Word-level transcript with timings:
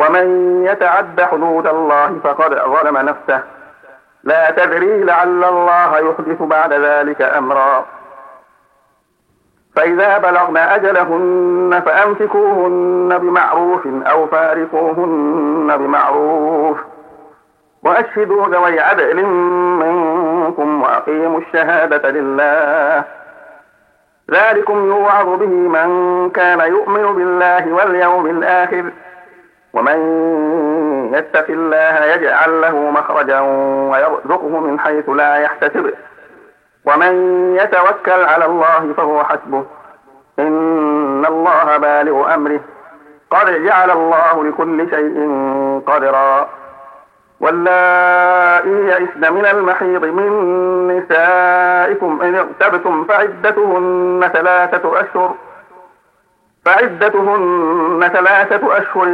ومن 0.00 0.26
يتعد 0.66 1.20
حدود 1.20 1.66
الله 1.66 2.20
فقد 2.24 2.54
ظلم 2.54 2.96
نفسه. 2.98 3.40
لا 4.24 4.50
تدري 4.50 5.04
لعل 5.04 5.44
الله 5.44 5.98
يحدث 5.98 6.42
بعد 6.42 6.72
ذلك 6.72 7.22
أمرا. 7.22 7.84
فإذا 9.76 10.18
بلغن 10.18 10.56
أجلهن 10.56 11.82
فأمسكوهن 11.86 13.18
بمعروف 13.18 13.86
أو 13.86 14.26
فارقوهن 14.26 15.76
بمعروف. 15.76 16.78
وأشهدوا 17.82 18.46
ذوي 18.46 18.80
عدل 18.80 19.24
منكم 19.24 20.82
وأقيموا 20.82 21.40
الشهادة 21.40 22.10
لله. 22.10 23.04
ذلكم 24.30 24.86
يوعظ 24.86 25.28
به 25.28 25.46
من 25.46 26.30
كان 26.30 26.60
يؤمن 26.60 27.14
بالله 27.14 27.72
واليوم 27.72 28.26
الآخر. 28.26 28.84
ومن 29.72 29.98
يتق 31.14 31.46
الله 31.50 32.04
يجعل 32.04 32.60
له 32.60 32.90
مخرجا 32.90 33.40
ويرزقه 33.90 34.58
من 34.60 34.80
حيث 34.80 35.08
لا 35.08 35.36
يحتسب. 35.36 35.92
ومن 36.86 37.12
يتوكل 37.56 38.24
على 38.24 38.44
الله 38.44 38.92
فهو 38.96 39.24
حسبه. 39.24 39.64
إن 40.38 41.26
الله 41.26 41.76
بالغ 41.76 42.34
أمره. 42.34 42.60
قد 43.30 43.64
جعل 43.64 43.90
الله 43.90 44.44
لكل 44.44 44.90
شيء 44.90 45.40
قدرا. 45.86 46.48
واللائي 47.40 48.70
يئسن 48.70 49.32
من 49.32 49.46
المحيض 49.46 50.04
من 50.04 50.28
نسائكم 50.88 52.22
إن 52.22 52.34
ارتبتم 52.34 53.04
فعدتهن 53.04 54.30
ثلاثة 54.32 55.00
أشهر. 55.00 55.34
فعدتهن 56.64 58.10
ثلاثة 58.12 58.78
أشهر 58.78 59.08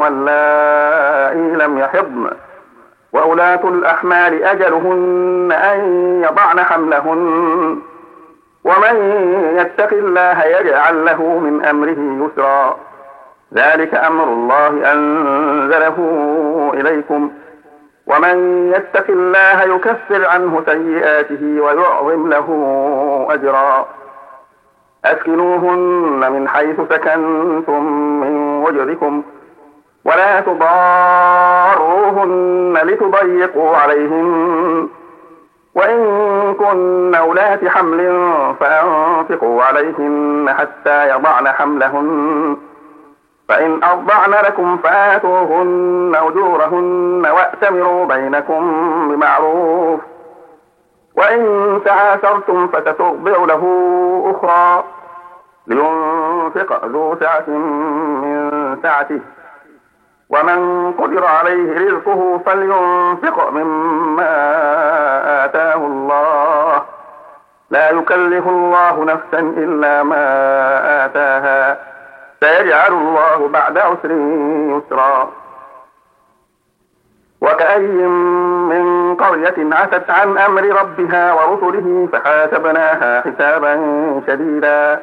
واللائي 0.00 1.56
لم 1.56 1.78
يحضن. 1.78 2.30
وأولاة 3.12 3.68
الأحمال 3.68 4.44
أجلهن 4.44 5.52
أن 5.52 5.80
يضعن 6.24 6.60
حملهن. 6.60 7.78
ومن 8.64 8.96
يتق 9.58 9.92
الله 9.92 10.44
يجعل 10.44 11.04
له 11.04 11.22
من 11.22 11.64
أمره 11.64 12.26
يسرا. 12.26 12.76
ذلك 13.54 13.94
أمر 13.94 14.24
الله 14.24 14.92
أنزله 14.92 15.96
إليكم. 16.74 17.30
ومن 18.06 18.66
يتق 18.74 19.04
الله 19.08 19.62
يكفر 19.62 20.26
عنه 20.26 20.62
سيئاته 20.66 21.60
ويعظم 21.60 22.28
له 22.28 22.48
أجرا. 23.30 23.99
أسكنوهن 25.04 26.32
من 26.32 26.48
حيث 26.48 26.80
سكنتم 26.90 27.84
من 28.20 28.62
وجدكم 28.64 29.22
ولا 30.04 30.40
تضاروهن 30.40 31.90
لتضيقوا 32.82 33.76
عليهن. 33.76 34.88
وإن 35.74 36.00
كن 36.54 37.14
أولات 37.14 37.68
حمل 37.68 38.22
فأنفقوا 38.60 39.62
عليهن 39.62 40.54
حتى 40.58 41.08
يضعن 41.10 41.48
حملهن. 41.48 42.56
فإن 43.48 43.82
أرضعن 43.84 44.30
لكم 44.30 44.76
فآتوهن 44.76 46.12
أجورهن 46.16 47.26
وأتمروا 47.34 48.06
بينكم 48.06 48.62
بمعروف. 49.08 50.00
وإن 51.16 51.80
تعاثرتم 51.84 52.68
فتترضع 52.68 53.44
له 53.44 53.64
أخرى. 54.36 54.79
لينفق 55.70 56.84
ذو 56.84 57.16
سعة 57.20 57.48
من 57.48 58.78
سعته. 58.82 59.20
ومن 60.30 60.92
قدر 60.92 61.24
عليه 61.26 61.86
رزقه 61.86 62.40
فلينفق 62.46 63.50
مما 63.50 64.34
آتاه 65.44 65.74
الله. 65.74 66.82
لا 67.70 67.90
يكلف 67.90 68.48
الله 68.48 69.04
نفسا 69.04 69.38
إلا 69.38 70.02
ما 70.02 70.24
آتاها. 71.04 71.78
سيجعل 72.40 72.92
الله 72.92 73.48
بعد 73.48 73.78
عسر 73.78 74.10
يسرا. 74.70 75.30
وكأي 77.40 78.06
من 78.72 79.14
قرية 79.14 79.74
عتت 79.74 80.10
عن 80.10 80.38
أمر 80.38 80.62
ربها 80.62 81.32
ورسله 81.32 82.08
فحاسبناها 82.12 83.20
حسابا 83.20 83.74
شديدا. 84.26 85.02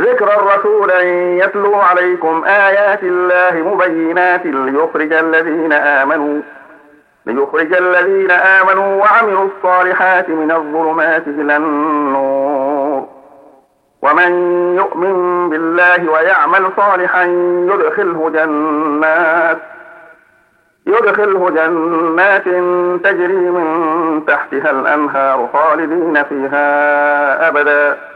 ذكر 0.00 0.40
الرسول 0.40 0.90
يتلو 1.42 1.74
عليكم 1.74 2.44
آيات 2.44 3.02
الله 3.02 3.74
مبينات 3.74 4.46
ليخرج 4.46 5.12
الذين 5.12 5.72
آمنوا 5.72 6.40
ليخرج 7.26 7.72
الذين 7.72 8.30
آمنوا 8.30 9.02
وعملوا 9.02 9.48
الصالحات 9.48 10.28
من 10.28 10.52
الظلمات 10.52 11.22
إلى 11.26 11.56
النور. 11.56 13.08
ومن 14.02 14.32
يؤمن 14.76 15.48
بالله 15.50 16.10
ويعمل 16.12 16.70
صالحا 16.76 17.24
يدخله 17.72 18.30
جنات 18.30 19.58
يدخله 20.86 21.50
جنات 21.50 22.44
تجري 23.04 23.50
من 23.50 24.22
تحتها 24.26 24.70
الأنهار 24.70 25.48
خالدين 25.52 26.24
فيها 26.24 27.48
أبدا. 27.48 28.07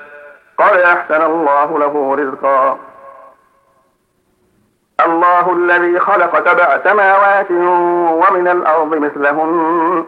قد 0.59 0.77
أحسن 0.77 1.23
الله 1.23 1.79
له 1.79 2.15
رزقا. 2.15 2.79
الله 5.07 5.53
الذي 5.53 5.99
خلق 5.99 6.51
سبع 6.51 6.79
سماوات 6.85 7.51
ومن 7.51 8.49
الأرض 8.49 8.95
مثلهن. 8.95 10.05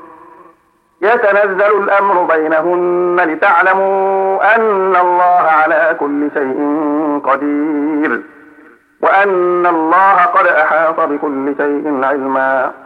يتنزل 1.02 1.82
الأمر 1.82 2.22
بينهن 2.22 3.20
لتعلموا 3.20 4.54
أن 4.56 4.96
الله 4.96 5.48
على 5.50 5.96
كل 6.00 6.30
شيء 6.34 6.58
قدير. 7.24 8.22
وأن 9.00 9.66
الله 9.66 10.24
قد 10.24 10.46
أحاط 10.46 11.00
بكل 11.00 11.54
شيء 11.56 12.04
علما. 12.04 12.83